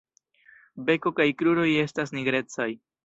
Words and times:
Beko 0.87 1.13
kaj 1.19 1.27
kruroj 1.41 1.67
estas 1.83 2.15
nigrecaj. 2.21 2.69